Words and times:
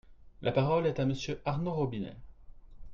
La 0.41 0.51
parole 0.51 0.87
est 0.87 0.99
à 0.99 1.05
Monsieur 1.05 1.39
Arnaud 1.45 1.73
Robinet. 1.73 2.17